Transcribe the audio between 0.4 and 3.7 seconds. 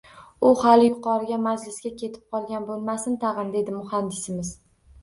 U hali yuqoriga majlisga ketib qolgan bo`lmasin tag`in,